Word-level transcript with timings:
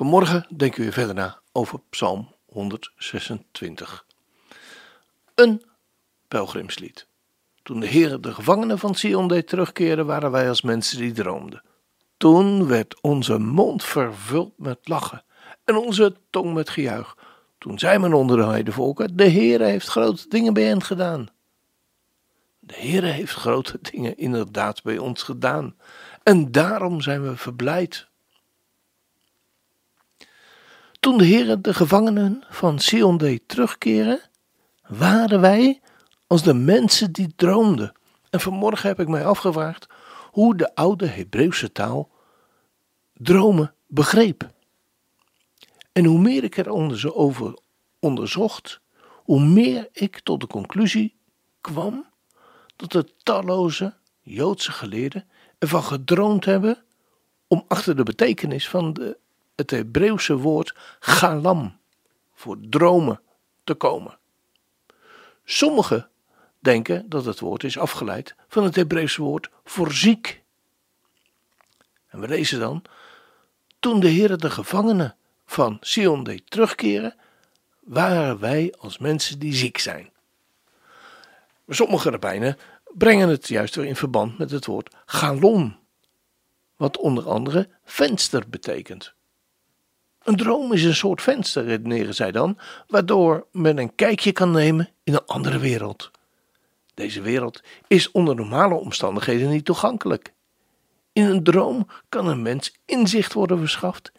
Vanmorgen 0.00 0.46
denken 0.56 0.84
we 0.84 0.92
verder 0.92 1.14
na 1.14 1.40
over 1.52 1.80
Psalm 1.90 2.34
126. 2.46 4.06
Een 5.34 5.62
pelgrimslied. 6.28 7.06
Toen 7.62 7.80
de 7.80 7.86
Heer 7.86 8.20
de 8.20 8.32
gevangenen 8.34 8.78
van 8.78 8.94
Sion 8.94 9.28
deed 9.28 9.48
terugkeren, 9.48 10.06
waren 10.06 10.30
wij 10.30 10.48
als 10.48 10.62
mensen 10.62 10.98
die 10.98 11.12
droomden. 11.12 11.62
Toen 12.16 12.66
werd 12.66 13.00
onze 13.00 13.38
mond 13.38 13.84
vervuld 13.84 14.52
met 14.56 14.78
lachen 14.82 15.24
en 15.64 15.76
onze 15.76 16.16
tong 16.30 16.54
met 16.54 16.68
gejuich. 16.68 17.16
Toen 17.58 17.78
zei 17.78 17.98
men 17.98 18.12
onder 18.12 18.36
de 18.36 18.44
heidevolken, 18.44 19.16
de 19.16 19.24
Heer 19.24 19.60
heeft 19.60 19.88
grote 19.88 20.28
dingen 20.28 20.54
bij 20.54 20.64
hen 20.64 20.82
gedaan. 20.82 21.28
De 22.58 22.74
Heer 22.74 23.02
heeft 23.02 23.34
grote 23.34 23.78
dingen 23.82 24.16
inderdaad 24.16 24.82
bij 24.82 24.98
ons 24.98 25.22
gedaan. 25.22 25.76
En 26.22 26.52
daarom 26.52 27.00
zijn 27.00 27.22
we 27.22 27.36
verblijd. 27.36 28.08
Toen 31.00 31.18
de 31.18 31.24
Heer 31.24 31.62
de 31.62 31.74
gevangenen 31.74 32.44
van 32.48 32.78
Sion 32.78 33.16
deed 33.16 33.42
terugkeren, 33.46 34.20
waren 34.86 35.40
wij 35.40 35.80
als 36.26 36.42
de 36.42 36.54
mensen 36.54 37.12
die 37.12 37.32
droomden. 37.36 37.92
En 38.30 38.40
vanmorgen 38.40 38.88
heb 38.88 39.00
ik 39.00 39.08
mij 39.08 39.24
afgevraagd 39.26 39.86
hoe 40.30 40.56
de 40.56 40.74
oude 40.74 41.06
Hebreeuwse 41.06 41.72
taal 41.72 42.10
dromen 43.14 43.74
begreep. 43.86 44.50
En 45.92 46.04
hoe 46.04 46.18
meer 46.18 46.44
ik 46.44 46.56
er 46.56 46.68
over 47.14 47.58
onderzocht, 47.98 48.80
hoe 49.14 49.40
meer 49.40 49.88
ik 49.92 50.20
tot 50.20 50.40
de 50.40 50.46
conclusie 50.46 51.14
kwam 51.60 52.06
dat 52.76 52.92
de 52.92 53.14
talloze 53.22 53.94
Joodse 54.20 54.72
geleerden 54.72 55.28
ervan 55.58 55.82
gedroomd 55.82 56.44
hebben 56.44 56.84
om 57.46 57.64
achter 57.68 57.96
de 57.96 58.02
betekenis 58.02 58.68
van 58.68 58.92
de, 58.92 59.18
het 59.60 59.70
Hebreeuwse 59.70 60.36
woord 60.36 60.74
galam 61.00 61.78
voor 62.34 62.56
dromen 62.60 63.20
te 63.64 63.74
komen. 63.74 64.18
Sommigen 65.44 66.08
denken 66.58 67.08
dat 67.08 67.24
het 67.24 67.40
woord 67.40 67.64
is 67.64 67.78
afgeleid 67.78 68.34
van 68.48 68.64
het 68.64 68.76
Hebreeuwse 68.76 69.22
woord 69.22 69.50
voor 69.64 69.92
ziek. 69.92 70.42
En 72.08 72.20
we 72.20 72.28
lezen 72.28 72.60
dan, 72.60 72.82
toen 73.80 74.00
de 74.00 74.08
Heer 74.08 74.36
de 74.36 74.50
gevangenen 74.50 75.16
van 75.46 75.76
Sion 75.80 76.24
deed 76.24 76.50
terugkeren, 76.50 77.14
waren 77.80 78.38
wij 78.38 78.74
als 78.78 78.98
mensen 78.98 79.38
die 79.38 79.54
ziek 79.54 79.78
zijn. 79.78 80.10
Sommige 81.68 82.10
rabbijnen 82.10 82.58
brengen 82.84 83.28
het 83.28 83.48
juist 83.48 83.74
weer 83.74 83.86
in 83.86 83.96
verband 83.96 84.38
met 84.38 84.50
het 84.50 84.66
woord 84.66 84.94
galon, 85.06 85.76
wat 86.76 86.96
onder 86.96 87.28
andere 87.28 87.68
venster 87.84 88.48
betekent. 88.48 89.14
Een 90.30 90.36
droom 90.36 90.72
is 90.72 90.84
een 90.84 90.94
soort 90.94 91.22
venster, 91.22 91.64
redeneren 91.64 92.14
zij 92.14 92.32
dan, 92.32 92.58
waardoor 92.86 93.46
men 93.52 93.78
een 93.78 93.94
kijkje 93.94 94.32
kan 94.32 94.50
nemen 94.50 94.88
in 95.04 95.14
een 95.14 95.26
andere 95.26 95.58
wereld. 95.58 96.10
Deze 96.94 97.20
wereld 97.20 97.62
is 97.86 98.10
onder 98.10 98.34
normale 98.34 98.74
omstandigheden 98.74 99.50
niet 99.50 99.64
toegankelijk. 99.64 100.32
In 101.12 101.24
een 101.24 101.42
droom 101.42 101.86
kan 102.08 102.26
een 102.26 102.42
mens 102.42 102.74
inzicht 102.84 103.32
worden 103.32 103.58
verschaft 103.58 104.12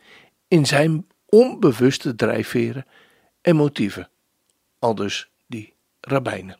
in 0.47 0.65
zijn 0.65 1.07
onbewuste 1.25 2.15
drijfveren 2.15 2.85
en 3.41 3.55
motieven, 3.55 4.09
aldus 4.79 5.29
die 5.47 5.73
rabbijnen. 6.01 6.59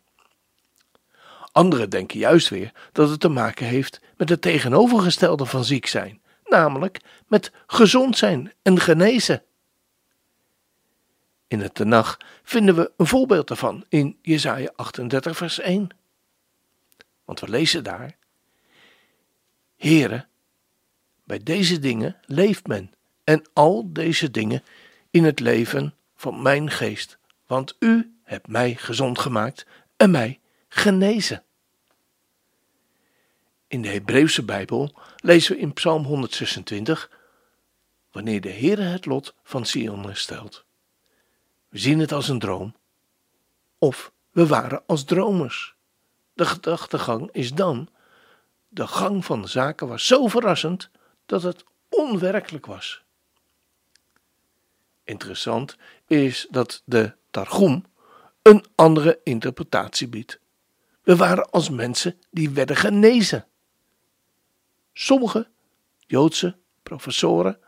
Anderen 1.52 1.90
denken 1.90 2.20
juist 2.20 2.50
weer 2.50 2.72
dat 2.92 3.10
het 3.10 3.20
te 3.20 3.30
maken 3.30 3.66
heeft 3.66 4.02
met 4.18 4.30
het 4.30 4.42
tegenovergestelde 4.42 5.46
van 5.46 5.66
ziek 5.66 5.86
zijn, 5.86 6.21
namelijk 6.52 7.00
met 7.28 7.52
gezond 7.68 8.18
zijn 8.18 8.54
en 8.62 8.80
genezen. 8.80 9.44
In 11.48 11.60
het 11.60 11.74
Tenach 11.74 12.18
vinden 12.44 12.76
we 12.76 12.92
een 12.98 13.08
voorbeeld 13.08 13.48
daarvan 13.48 13.86
in 13.90 14.18
Jesaja 14.22 14.72
38 14.76 15.38
vers 15.38 15.60
1. 15.60 15.90
Want 17.26 17.40
we 17.40 17.50
lezen 17.50 17.84
daar: 17.84 18.18
Here, 19.76 20.26
bij 21.24 21.40
deze 21.44 21.80
dingen 21.80 22.18
leeft 22.26 22.68
men 22.68 22.94
en 23.24 23.46
al 23.54 23.94
deze 23.94 24.32
dingen 24.32 24.64
in 25.10 25.24
het 25.24 25.40
leven 25.40 25.96
van 26.16 26.42
mijn 26.42 26.70
geest, 26.70 27.18
want 27.48 27.76
u 27.80 28.16
hebt 28.24 28.48
mij 28.48 28.76
gezond 28.76 29.20
gemaakt 29.20 29.66
en 29.98 30.12
mij 30.12 30.40
genezen. 30.68 31.44
In 33.72 33.82
de 33.82 33.90
Hebreeuwse 33.90 34.44
Bijbel 34.44 34.94
lezen 35.16 35.56
we 35.56 35.62
in 35.62 35.74
Psalm 35.74 36.04
126 36.04 37.10
wanneer 38.12 38.42
de 38.42 38.52
Heere 38.52 38.82
het 38.82 39.06
lot 39.06 39.36
van 39.44 39.66
Sion 39.66 40.06
herstelt. 40.06 40.66
We 41.70 41.78
zien 41.78 42.00
het 42.00 42.12
als 42.12 42.30
een 42.30 42.40
droom, 42.40 42.76
of 43.78 44.12
we 44.32 44.48
waren 44.48 44.84
als 44.86 45.04
dromers. 45.04 45.76
De 46.34 46.46
gedachtegang 46.46 47.30
is 47.32 47.54
dan: 47.54 47.90
de 48.68 48.88
gang 48.88 49.26
van 49.26 49.42
de 49.42 49.48
zaken 49.48 49.88
was 49.88 50.08
zo 50.08 50.28
verrassend 50.28 50.90
dat 51.26 51.44
het 51.44 51.64
onwerkelijk 51.90 52.66
was. 52.66 53.04
Interessant 55.04 55.78
is 56.08 56.48
dat 56.50 56.82
de 56.86 57.16
Targum 57.30 57.86
een 58.42 58.66
andere 58.76 59.20
interpretatie 59.24 60.08
biedt. 60.08 60.40
We 61.02 61.16
waren 61.16 61.50
als 61.50 61.70
mensen 61.70 62.20
die 62.32 62.50
werden 62.50 62.76
genezen. 62.76 63.46
Sommige 64.94 65.48
Joodse 65.98 66.58
professoren 66.84 67.60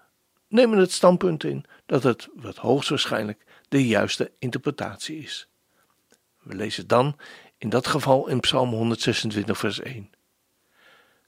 nemen 0.48 0.78
het 0.78 0.92
standpunt 0.92 1.44
in 1.44 1.66
dat 1.86 2.04
het 2.04 2.30
wat 2.36 2.58
hoogstwaarschijnlijk 2.58 3.46
de 3.70 3.88
juiste 3.88 4.32
interpretatie 4.40 5.18
is. 5.18 5.48
We 6.40 6.56
lezen 6.56 6.88
dan 6.88 7.20
in 7.58 7.70
dat 7.70 7.88
geval 7.88 8.28
in 8.28 8.40
Psalm 8.40 8.70
126, 8.70 9.58
vers 9.58 9.80
1. 9.80 10.12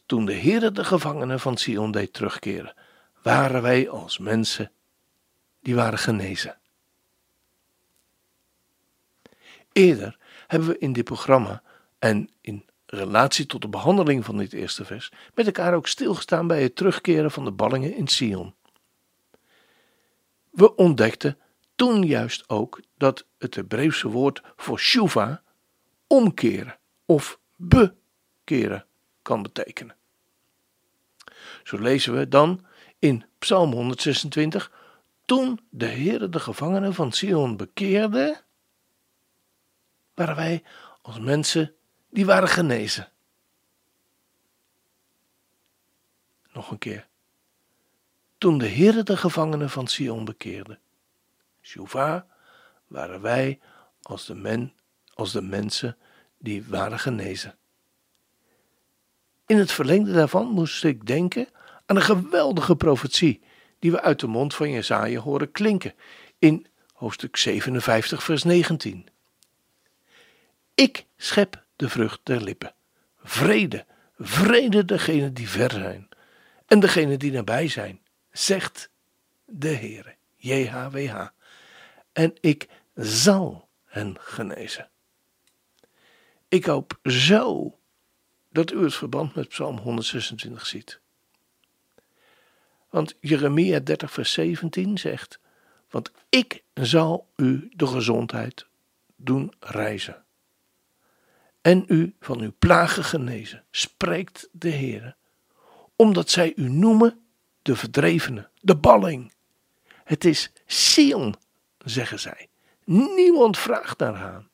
Toen 0.05 0.25
de 0.25 0.33
Heere 0.33 0.71
de 0.71 0.83
gevangenen 0.83 1.39
van 1.39 1.57
Sion 1.57 1.91
deed 1.91 2.13
terugkeren, 2.13 2.73
waren 3.21 3.61
wij 3.61 3.89
als 3.89 4.17
mensen 4.17 4.71
die 5.61 5.75
waren 5.75 5.99
genezen. 5.99 6.57
Eerder 9.71 10.17
hebben 10.47 10.69
we 10.69 10.77
in 10.77 10.93
dit 10.93 11.03
programma 11.03 11.63
en 11.99 12.29
in 12.41 12.65
relatie 12.85 13.45
tot 13.45 13.61
de 13.61 13.67
behandeling 13.67 14.25
van 14.25 14.37
dit 14.37 14.53
eerste 14.53 14.85
vers 14.85 15.11
met 15.33 15.45
elkaar 15.45 15.73
ook 15.73 15.87
stilgestaan 15.87 16.47
bij 16.47 16.61
het 16.61 16.75
terugkeren 16.75 17.31
van 17.31 17.43
de 17.43 17.51
ballingen 17.51 17.95
in 17.95 18.07
Sion. 18.07 18.55
We 20.49 20.75
ontdekten 20.75 21.37
toen 21.75 22.03
juist 22.03 22.49
ook 22.49 22.81
dat 22.97 23.25
het 23.37 23.55
Hebreeuwse 23.55 24.07
woord 24.07 24.41
voor 24.55 24.79
shuva 24.79 25.41
omkeren 26.07 26.77
of 27.05 27.39
bekeren 27.55 28.85
kan 29.21 29.41
betekenen. 29.41 29.95
Zo 31.63 31.77
lezen 31.77 32.17
we 32.17 32.27
dan 32.27 32.65
in 32.99 33.25
Psalm 33.39 33.71
126: 33.71 34.71
Toen 35.25 35.59
de 35.69 35.85
Heere 35.85 36.29
de 36.29 36.39
gevangenen 36.39 36.93
van 36.93 37.11
Sion 37.11 37.57
bekeerde, 37.57 38.41
waren 40.13 40.35
wij 40.35 40.63
als 41.01 41.19
mensen 41.19 41.75
die 42.15 42.25
waren 42.25 42.47
genezen. 42.47 43.11
Nog 46.53 46.71
een 46.71 46.77
keer. 46.77 47.07
Toen 48.37 48.57
de 48.57 48.67
Heere 48.67 49.03
de 49.03 49.17
gevangenen 49.17 49.69
van 49.69 49.87
Sion 49.87 50.25
bekeerde, 50.25 50.79
Shuva, 51.61 52.27
waren 52.87 53.21
wij 53.21 53.59
als 54.01 54.25
de, 54.25 54.35
men, 54.35 54.73
als 55.13 55.31
de 55.31 55.41
mensen 55.41 55.97
die 56.37 56.63
waren 56.67 56.99
genezen. 56.99 57.57
In 59.45 59.57
het 59.57 59.71
verlengde 59.71 60.13
daarvan 60.13 60.47
moest 60.47 60.83
ik 60.83 61.05
denken 61.05 61.47
aan 61.85 61.95
een 61.95 62.01
geweldige 62.01 62.75
profetie 62.75 63.41
die 63.79 63.91
we 63.91 64.01
uit 64.01 64.19
de 64.19 64.27
mond 64.27 64.55
van 64.55 64.69
Jesaja 64.69 65.19
horen 65.19 65.51
klinken 65.51 65.93
in 66.39 66.67
hoofdstuk 66.93 67.37
57 67.37 68.23
vers 68.23 68.43
19. 68.43 69.07
Ik 70.73 71.05
schep 71.17 71.64
de 71.75 71.89
vrucht 71.89 72.19
der 72.23 72.41
lippen. 72.41 72.73
Vrede, 73.23 73.85
vrede 74.17 74.85
degenen 74.85 75.33
die 75.33 75.49
ver 75.49 75.71
zijn 75.71 76.09
en 76.65 76.79
degenen 76.79 77.19
die 77.19 77.31
nabij 77.31 77.67
zijn, 77.67 78.01
zegt 78.31 78.89
de 79.45 79.75
Heere, 79.75 80.15
JHWH. 80.35 81.27
en 82.11 82.33
ik 82.39 82.67
zal 82.95 83.67
hen 83.85 84.15
genezen. 84.19 84.89
Ik 86.47 86.65
hoop 86.65 86.99
zo 87.03 87.77
dat 88.49 88.71
u 88.71 88.83
het 88.83 88.95
verband 88.95 89.35
met 89.35 89.47
Psalm 89.47 89.77
126 89.77 90.65
ziet. 90.65 90.99
Want 92.89 93.15
Jeremia 93.19 93.79
30, 93.79 94.11
vers 94.11 94.31
17 94.31 94.97
zegt: 94.97 95.39
Want 95.89 96.11
ik 96.29 96.63
zal 96.73 97.27
u 97.35 97.69
de 97.73 97.87
gezondheid 97.87 98.67
doen 99.15 99.53
reizen. 99.59 100.24
En 101.65 101.85
u 101.87 102.15
van 102.19 102.39
uw 102.39 102.51
plagen 102.59 103.03
genezen, 103.03 103.63
spreekt 103.71 104.49
de 104.51 104.69
Heer, 104.69 105.15
omdat 105.95 106.29
zij 106.29 106.53
u 106.55 106.69
noemen 106.69 107.19
de 107.61 107.75
verdrevene, 107.75 108.49
de 108.61 108.75
balling. 108.75 109.33
Het 110.03 110.25
is 110.25 110.51
Sion, 110.65 111.35
zeggen 111.77 112.19
zij. 112.19 112.47
Niemand 112.83 113.57
vraagt 113.57 113.99
naar 113.99 114.15
haar. 114.15 114.47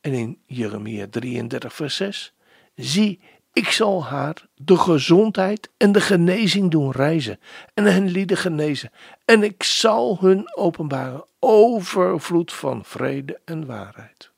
En 0.00 0.12
in 0.12 0.42
Jeremia 0.46 1.06
33, 1.10 1.74
vers 1.74 1.96
6: 1.96 2.34
Zie, 2.74 3.20
ik 3.52 3.70
zal 3.70 4.04
haar 4.04 4.46
de 4.54 4.76
gezondheid 4.76 5.70
en 5.76 5.92
de 5.92 6.00
genezing 6.00 6.70
doen 6.70 6.90
reizen 6.90 7.40
en 7.74 7.84
hen 7.84 8.08
lieden 8.08 8.36
genezen. 8.36 8.90
En 9.24 9.42
ik 9.42 9.62
zal 9.62 10.18
hun 10.20 10.56
openbaren 10.56 11.24
overvloed 11.38 12.52
van 12.52 12.84
vrede 12.84 13.40
en 13.44 13.66
waarheid. 13.66 14.34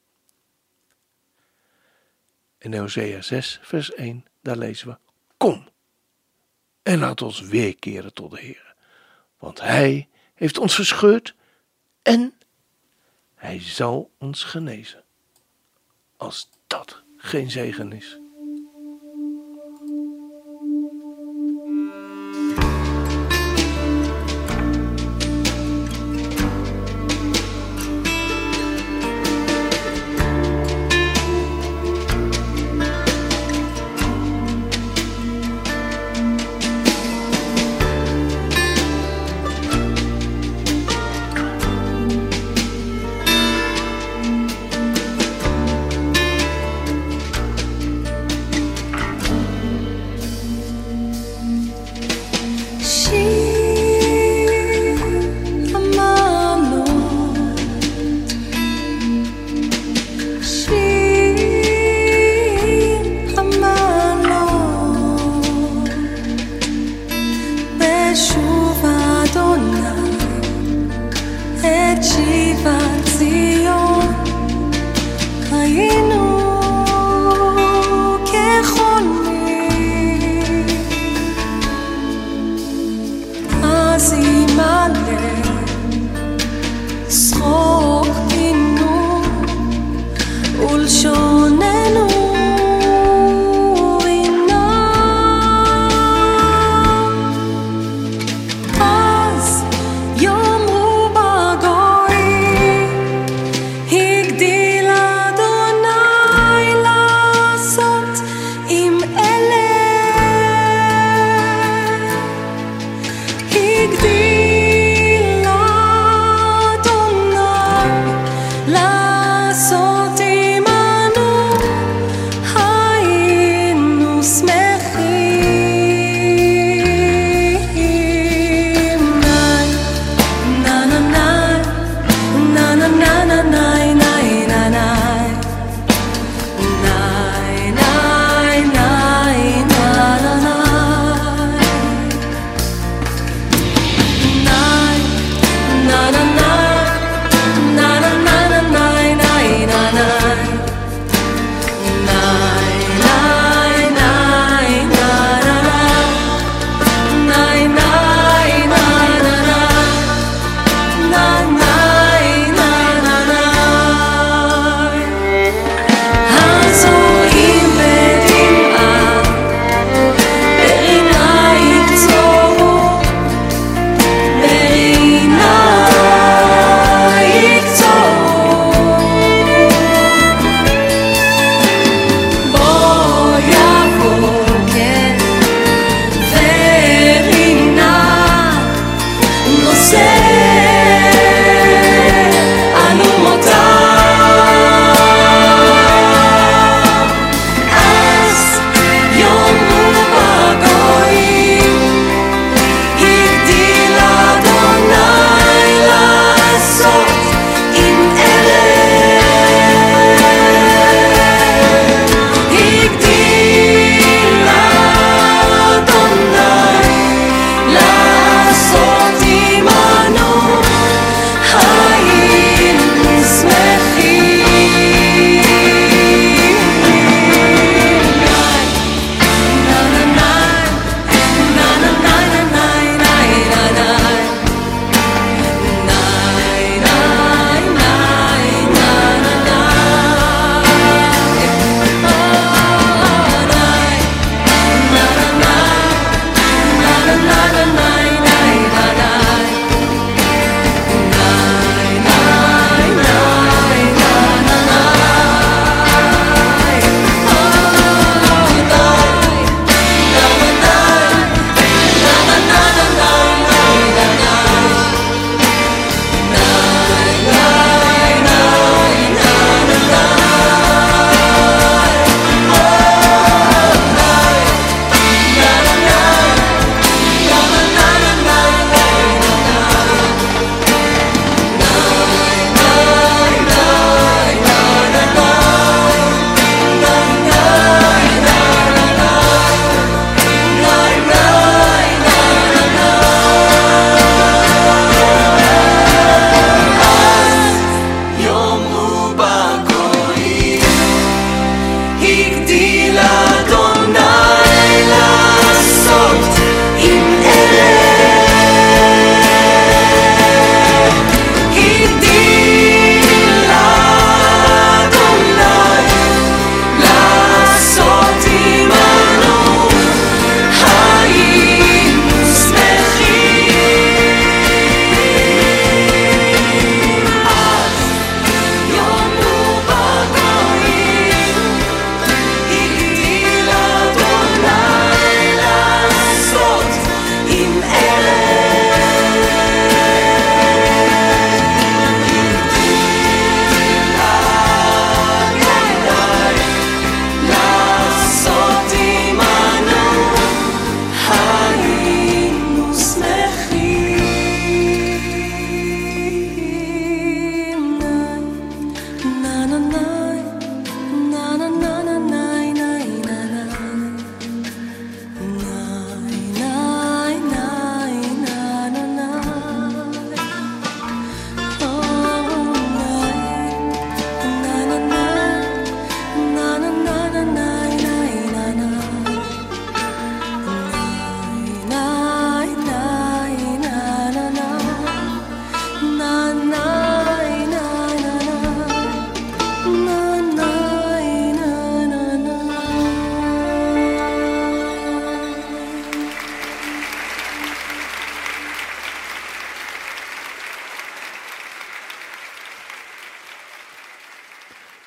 In 2.58 2.74
Hosea 2.74 3.22
6, 3.22 3.58
vers 3.62 3.94
1, 3.94 4.26
daar 4.40 4.56
lezen 4.56 4.88
we: 4.88 4.98
Kom 5.36 5.68
en 6.82 6.98
laat 6.98 7.22
ons 7.22 7.40
weerkeren 7.40 8.14
tot 8.14 8.30
de 8.30 8.40
Heer, 8.40 8.74
want 9.38 9.60
Hij 9.60 10.08
heeft 10.34 10.58
ons 10.58 10.74
verscheurd 10.74 11.34
en 12.02 12.34
Hij 13.34 13.60
zal 13.60 14.10
ons 14.18 14.44
genezen. 14.44 15.04
Als 16.16 16.50
dat 16.66 17.02
geen 17.16 17.50
zegen 17.50 17.92
is. 17.92 18.18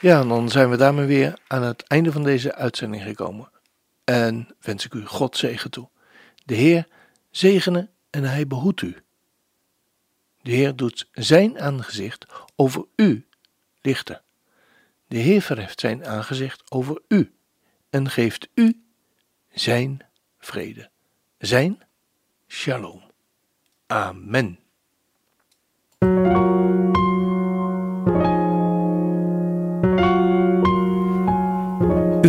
Ja, 0.01 0.21
en 0.21 0.27
dan 0.27 0.49
zijn 0.49 0.69
we 0.69 0.77
daarmee 0.77 1.05
weer 1.05 1.39
aan 1.47 1.63
het 1.63 1.83
einde 1.83 2.11
van 2.11 2.23
deze 2.23 2.55
uitzending 2.55 3.03
gekomen. 3.03 3.51
En 4.03 4.55
wens 4.59 4.85
ik 4.85 4.93
u 4.93 5.05
God 5.05 5.37
zegen 5.37 5.71
toe. 5.71 5.89
De 6.45 6.53
Heer 6.55 6.87
zegene 7.29 7.89
en 8.09 8.23
hij 8.23 8.47
behoedt 8.47 8.81
u. 8.81 8.95
De 10.41 10.51
Heer 10.51 10.75
doet 10.75 11.07
zijn 11.11 11.59
aangezicht 11.59 12.25
over 12.55 12.85
u 12.95 13.27
lichten. 13.81 14.21
De 15.07 15.17
Heer 15.17 15.41
verheft 15.41 15.79
zijn 15.79 16.05
aangezicht 16.05 16.71
over 16.71 17.01
u 17.07 17.35
en 17.89 18.09
geeft 18.09 18.47
u 18.53 18.83
zijn 19.51 20.05
vrede, 20.39 20.89
zijn 21.37 21.81
shalom. 22.47 23.03
Amen. 23.87 24.59